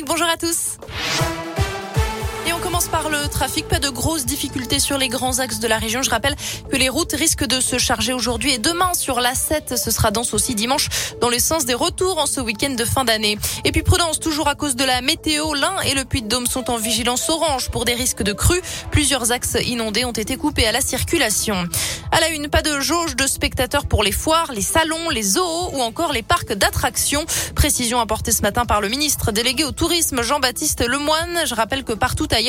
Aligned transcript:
Bonjour 0.00 0.26
à 0.26 0.38
tous 0.38 0.78
commence 2.60 2.88
par 2.88 3.08
le 3.08 3.28
trafic. 3.28 3.66
Pas 3.68 3.78
de 3.78 3.88
grosses 3.88 4.26
difficultés 4.26 4.78
sur 4.78 4.98
les 4.98 5.08
grands 5.08 5.38
axes 5.38 5.58
de 5.58 5.68
la 5.68 5.78
région. 5.78 6.02
Je 6.02 6.10
rappelle 6.10 6.34
que 6.70 6.76
les 6.76 6.88
routes 6.88 7.12
risquent 7.12 7.46
de 7.46 7.60
se 7.60 7.78
charger 7.78 8.12
aujourd'hui 8.12 8.52
et 8.52 8.58
demain 8.58 8.94
sur 8.94 9.20
la 9.20 9.34
7. 9.34 9.76
Ce 9.76 9.90
sera 9.90 10.10
dense 10.10 10.34
aussi 10.34 10.54
dimanche 10.54 10.88
dans 11.20 11.28
le 11.28 11.38
sens 11.38 11.64
des 11.64 11.74
retours 11.74 12.18
en 12.18 12.26
ce 12.26 12.40
week-end 12.40 12.70
de 12.70 12.84
fin 12.84 13.04
d'année. 13.04 13.38
Et 13.64 13.72
puis 13.72 13.82
prudence, 13.82 14.20
toujours 14.20 14.48
à 14.48 14.54
cause 14.54 14.76
de 14.76 14.84
la 14.84 15.00
météo. 15.00 15.54
L'Ain 15.54 15.80
et 15.82 15.94
le 15.94 16.04
Puy-de-Dôme 16.04 16.46
sont 16.46 16.70
en 16.70 16.76
vigilance 16.76 17.28
orange 17.30 17.70
pour 17.70 17.84
des 17.84 17.94
risques 17.94 18.22
de 18.22 18.32
crues. 18.32 18.62
Plusieurs 18.90 19.32
axes 19.32 19.56
inondés 19.64 20.04
ont 20.04 20.12
été 20.12 20.36
coupés 20.36 20.66
à 20.66 20.72
la 20.72 20.80
circulation. 20.80 21.56
À 22.10 22.20
la 22.20 22.28
une, 22.28 22.48
pas 22.48 22.62
de 22.62 22.80
jauge 22.80 23.16
de 23.16 23.26
spectateurs 23.26 23.86
pour 23.86 24.02
les 24.02 24.12
foires, 24.12 24.52
les 24.52 24.62
salons, 24.62 25.08
les 25.08 25.22
zoos 25.22 25.70
ou 25.72 25.80
encore 25.80 26.12
les 26.12 26.22
parcs 26.22 26.52
d'attractions. 26.52 27.24
Précision 27.54 28.00
apportée 28.00 28.32
ce 28.32 28.42
matin 28.42 28.66
par 28.66 28.80
le 28.80 28.88
ministre 28.88 29.32
délégué 29.32 29.64
au 29.64 29.72
tourisme 29.72 30.22
Jean-Baptiste 30.22 30.86
Lemoine. 30.86 31.40
Je 31.46 31.54
rappelle 31.54 31.84
que 31.84 31.92
partout 31.92 32.28
ailleurs, 32.30 32.41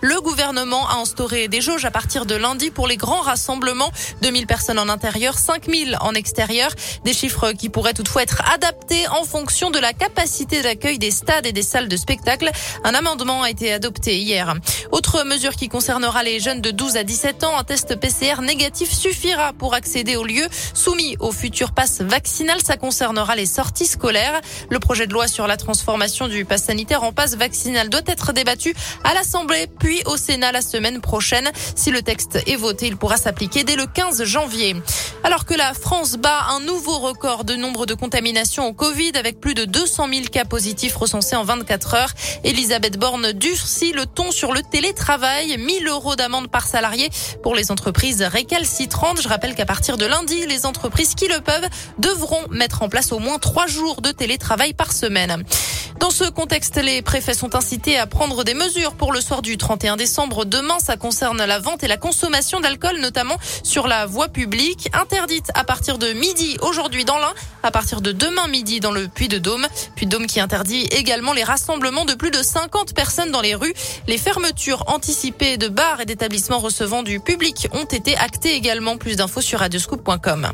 le 0.00 0.20
gouvernement 0.20 0.88
a 0.88 0.96
instauré 0.96 1.48
des 1.48 1.60
jauges 1.60 1.84
à 1.84 1.90
partir 1.90 2.26
de 2.26 2.34
lundi 2.34 2.70
pour 2.70 2.86
les 2.86 2.96
grands 2.96 3.20
rassemblements. 3.20 3.90
2000 4.22 4.46
personnes 4.46 4.78
en 4.78 4.88
intérieur, 4.88 5.38
5000 5.38 5.96
en 6.00 6.12
extérieur. 6.14 6.70
Des 7.04 7.14
chiffres 7.14 7.52
qui 7.52 7.68
pourraient 7.68 7.94
toutefois 7.94 8.22
être 8.22 8.42
adaptés 8.52 9.08
en 9.08 9.24
fonction 9.24 9.70
de 9.70 9.78
la 9.78 9.92
capacité 9.92 10.62
d'accueil 10.62 10.98
des 10.98 11.10
stades 11.10 11.46
et 11.46 11.52
des 11.52 11.62
salles 11.62 11.88
de 11.88 11.96
spectacle. 11.96 12.50
Un 12.84 12.94
amendement 12.94 13.42
a 13.42 13.50
été 13.50 13.72
adopté 13.72 14.18
hier. 14.18 14.54
Autre 14.92 15.24
mesure 15.24 15.56
qui 15.56 15.68
concernera 15.68 16.22
les 16.22 16.40
jeunes 16.40 16.60
de 16.60 16.70
12 16.70 16.96
à 16.96 17.04
17 17.04 17.44
ans, 17.44 17.56
un 17.56 17.64
test 17.64 17.96
PCR 17.98 18.42
négatif 18.42 18.92
suffira 18.92 19.52
pour 19.54 19.74
accéder 19.74 20.16
aux 20.16 20.24
lieux 20.24 20.48
soumis 20.74 21.16
au 21.20 21.32
futur 21.32 21.72
pass 21.72 22.02
vaccinal. 22.02 22.58
Ça 22.62 22.76
concernera 22.76 23.34
les 23.34 23.46
sorties 23.46 23.86
scolaires. 23.86 24.40
Le 24.68 24.78
projet 24.78 25.06
de 25.06 25.12
loi 25.12 25.26
sur 25.26 25.46
la 25.46 25.56
transformation 25.56 26.28
du 26.28 26.44
pass 26.44 26.64
sanitaire 26.64 27.02
en 27.02 27.12
pass 27.12 27.34
vaccinal 27.36 27.88
doit 27.88 28.02
être 28.06 28.32
débattu 28.32 28.74
à 29.04 29.14
l'Assemblée 29.14 29.37
puis 29.78 30.02
au 30.06 30.16
Sénat 30.16 30.52
la 30.52 30.62
semaine 30.62 31.00
prochaine. 31.00 31.50
Si 31.74 31.90
le 31.90 32.02
texte 32.02 32.38
est 32.46 32.56
voté, 32.56 32.86
il 32.86 32.96
pourra 32.96 33.16
s'appliquer 33.16 33.64
dès 33.64 33.76
le 33.76 33.86
15 33.86 34.24
janvier. 34.24 34.76
Alors 35.24 35.44
que 35.44 35.54
la 35.54 35.74
France 35.74 36.16
bat 36.16 36.46
un 36.50 36.60
nouveau 36.60 36.98
record 36.98 37.44
de 37.44 37.54
nombre 37.54 37.86
de 37.86 37.94
contaminations 37.94 38.66
au 38.66 38.72
Covid 38.72 39.12
avec 39.14 39.40
plus 39.40 39.54
de 39.54 39.64
200 39.64 40.08
000 40.12 40.26
cas 40.26 40.44
positifs 40.44 40.96
recensés 40.96 41.36
en 41.36 41.44
24 41.44 41.94
heures, 41.94 42.12
Elisabeth 42.44 42.98
Borne 42.98 43.32
durcit 43.32 43.92
le 43.92 44.06
ton 44.06 44.30
sur 44.30 44.52
le 44.52 44.62
télétravail. 44.62 45.56
1000 45.58 45.88
euros 45.88 46.16
d'amende 46.16 46.48
par 46.48 46.66
salarié 46.66 47.10
pour 47.42 47.54
les 47.54 47.70
entreprises 47.70 48.22
récalcitrantes. 48.22 49.20
Je 49.22 49.28
rappelle 49.28 49.54
qu'à 49.54 49.66
partir 49.66 49.96
de 49.98 50.06
lundi, 50.06 50.46
les 50.46 50.66
entreprises 50.66 51.14
qui 51.14 51.28
le 51.28 51.40
peuvent 51.40 51.68
devront 51.98 52.46
mettre 52.50 52.82
en 52.82 52.88
place 52.88 53.12
au 53.12 53.18
moins 53.18 53.38
trois 53.38 53.66
jours 53.66 54.00
de 54.02 54.10
télétravail 54.10 54.74
par 54.74 54.92
semaine. 54.92 55.44
Dans 55.98 56.10
ce 56.10 56.24
contexte, 56.30 56.76
les 56.76 57.02
préfets 57.02 57.34
sont 57.34 57.56
incités 57.56 57.98
à 57.98 58.06
prendre 58.06 58.44
des 58.44 58.54
mesures 58.54 58.94
pour 58.94 59.12
le 59.12 59.20
soir 59.20 59.42
du 59.42 59.56
31 59.56 59.96
décembre. 59.96 60.44
Demain, 60.44 60.78
ça 60.78 60.96
concerne 60.96 61.44
la 61.44 61.58
vente 61.58 61.82
et 61.82 61.88
la 61.88 61.96
consommation 61.96 62.60
d'alcool, 62.60 62.98
notamment 63.00 63.36
sur 63.64 63.88
la 63.88 64.06
voie 64.06 64.28
publique, 64.28 64.88
interdite 64.92 65.50
à 65.54 65.64
partir 65.64 65.98
de 65.98 66.12
midi 66.12 66.56
aujourd'hui 66.62 67.04
dans 67.04 67.18
l'Ain, 67.18 67.32
à 67.64 67.72
partir 67.72 68.00
de 68.00 68.12
demain 68.12 68.46
midi 68.46 68.78
dans 68.78 68.92
le 68.92 69.08
Puy-de-Dôme. 69.08 69.66
Puy-de-Dôme 69.96 70.26
qui 70.26 70.38
interdit 70.38 70.82
également 70.92 71.32
les 71.32 71.44
rassemblements 71.44 72.04
de 72.04 72.14
plus 72.14 72.30
de 72.30 72.42
50 72.42 72.94
personnes 72.94 73.32
dans 73.32 73.40
les 73.40 73.56
rues. 73.56 73.74
Les 74.06 74.18
fermetures 74.18 74.84
anticipées 74.86 75.56
de 75.56 75.68
bars 75.68 76.00
et 76.00 76.04
d'établissements 76.04 76.60
recevant 76.60 77.02
du 77.02 77.18
public 77.18 77.68
ont 77.72 77.86
été 77.86 78.16
actées 78.16 78.54
également. 78.54 78.98
Plus 78.98 79.16
d'infos 79.16 79.40
sur 79.40 79.58
radioscoop.com. 79.58 80.48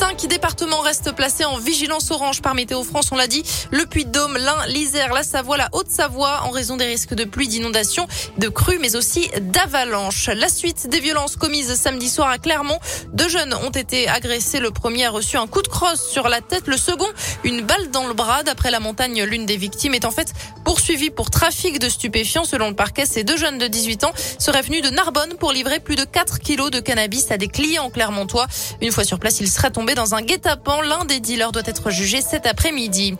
Cinq 0.00 0.26
départements 0.28 0.80
restent 0.80 1.12
placés 1.12 1.44
en 1.44 1.58
vigilance 1.58 2.10
orange 2.10 2.40
par 2.40 2.54
Météo 2.54 2.82
France. 2.84 3.10
On 3.12 3.16
l'a 3.16 3.26
dit, 3.26 3.42
le 3.70 3.84
Puy-de-Dôme, 3.84 4.38
l'Ain, 4.38 4.56
l'Isère, 4.68 5.12
la 5.12 5.22
Savoie, 5.22 5.58
la 5.58 5.68
Haute-Savoie, 5.72 6.40
en 6.44 6.48
raison 6.48 6.78
des 6.78 6.86
risques 6.86 7.12
de 7.12 7.24
pluie, 7.24 7.48
d'inondation, 7.48 8.06
de 8.38 8.48
crues, 8.48 8.78
mais 8.80 8.96
aussi 8.96 9.28
d'avalanches. 9.38 10.28
La 10.28 10.48
suite 10.48 10.88
des 10.88 11.00
violences 11.00 11.36
commises 11.36 11.74
samedi 11.74 12.08
soir 12.08 12.30
à 12.30 12.38
Clermont. 12.38 12.78
Deux 13.12 13.28
jeunes 13.28 13.52
ont 13.52 13.70
été 13.70 14.08
agressés. 14.08 14.58
Le 14.58 14.70
premier 14.70 15.04
a 15.04 15.10
reçu 15.10 15.36
un 15.36 15.46
coup 15.46 15.60
de 15.60 15.68
crosse 15.68 16.08
sur 16.08 16.30
la 16.30 16.40
tête. 16.40 16.66
Le 16.66 16.78
second, 16.78 17.08
une 17.44 17.60
balle 17.60 17.90
dans 17.90 18.06
le 18.06 18.14
bras. 18.14 18.42
D'après 18.42 18.70
la 18.70 18.80
montagne, 18.80 19.22
l'une 19.24 19.44
des 19.44 19.58
victimes 19.58 19.92
est 19.92 20.06
en 20.06 20.10
fait 20.10 20.32
poursuivie 20.64 21.10
pour 21.10 21.28
trafic 21.28 21.78
de 21.78 21.90
stupéfiants. 21.90 22.44
Selon 22.44 22.70
le 22.70 22.74
parquet, 22.74 23.04
ces 23.04 23.22
deux 23.22 23.36
jeunes 23.36 23.58
de 23.58 23.66
18 23.66 24.04
ans 24.04 24.12
seraient 24.38 24.62
venus 24.62 24.80
de 24.80 24.88
Narbonne 24.88 25.34
pour 25.38 25.52
livrer 25.52 25.78
plus 25.78 25.96
de 25.96 26.04
4 26.04 26.38
kilos 26.38 26.70
de 26.70 26.80
cannabis 26.80 27.30
à 27.30 27.36
des 27.36 27.48
clients 27.48 27.90
clermontois. 27.90 28.46
Une 28.80 28.92
fois 28.92 29.04
sur 29.04 29.18
place, 29.18 29.40
ils 29.40 29.50
seraient 29.50 29.70
dans 29.94 30.14
un 30.14 30.22
guet-apens. 30.22 30.82
L'un 30.82 31.04
des 31.04 31.20
dealers 31.20 31.52
doit 31.52 31.62
être 31.66 31.90
jugé 31.90 32.20
cet 32.20 32.46
après-midi. 32.46 33.16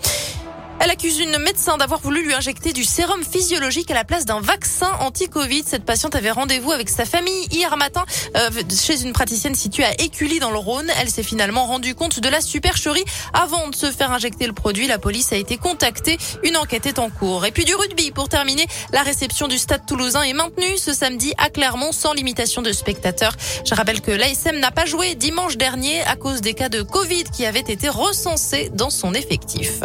Elle 0.83 0.91
accuse 0.91 1.19
une 1.19 1.37
médecin 1.37 1.77
d'avoir 1.77 2.01
voulu 2.01 2.25
lui 2.25 2.33
injecter 2.33 2.73
du 2.73 2.85
sérum 2.85 3.23
physiologique 3.23 3.91
à 3.91 3.95
la 3.95 4.05
place 4.05 4.25
d'un 4.25 4.41
vaccin 4.41 4.91
anti-Covid. 5.01 5.63
Cette 5.67 5.85
patiente 5.85 6.15
avait 6.15 6.31
rendez-vous 6.31 6.73
avec 6.73 6.89
sa 6.89 7.05
famille 7.05 7.47
hier 7.51 7.77
matin 7.77 8.03
euh, 8.35 8.49
chez 8.71 9.03
une 9.03 9.13
praticienne 9.13 9.55
située 9.55 9.85
à 9.85 9.93
Écully 10.01 10.39
dans 10.39 10.51
le 10.51 10.57
Rhône. 10.57 10.91
Elle 10.99 11.11
s'est 11.11 11.23
finalement 11.23 11.67
rendue 11.67 11.95
compte 11.95 12.21
de 12.21 12.29
la 12.31 12.41
supercherie 12.41 13.05
avant 13.35 13.69
de 13.69 13.75
se 13.75 13.91
faire 13.91 14.11
injecter 14.11 14.47
le 14.47 14.55
produit. 14.55 14.87
La 14.87 14.99
police 14.99 15.35
a 15.35 15.37
été 15.37 15.59
contactée. 15.59 16.17
Une 16.45 16.57
enquête 16.57 16.87
est 16.87 16.99
en 16.99 17.11
cours. 17.11 17.45
Et 17.45 17.51
puis 17.51 17.67
du 17.67 17.75
rugby 17.75 18.11
pour 18.11 18.31
terminer. 18.31 18.67
La 18.95 19.03
réception 19.03 19.49
du 19.49 19.59
stade 19.59 19.85
toulousain 19.85 20.23
est 20.23 20.33
maintenue 20.33 20.79
ce 20.79 20.95
samedi 20.95 21.35
à 21.37 21.51
Clermont 21.51 21.93
sans 21.93 22.15
limitation 22.15 22.63
de 22.63 22.73
spectateurs. 22.73 23.37
Je 23.67 23.75
rappelle 23.75 24.01
que 24.01 24.13
l'ASM 24.13 24.59
n'a 24.59 24.71
pas 24.71 24.87
joué 24.87 25.15
dimanche 25.15 25.59
dernier 25.59 26.01
à 26.05 26.17
cause 26.17 26.41
des 26.41 26.55
cas 26.55 26.71
de 26.71 26.81
Covid 26.81 27.25
qui 27.25 27.45
avaient 27.45 27.61
été 27.61 27.91
recensés 27.91 28.71
dans 28.73 28.89
son 28.89 29.13
effectif. 29.13 29.83